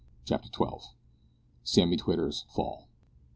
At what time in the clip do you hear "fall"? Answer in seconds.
2.49-2.87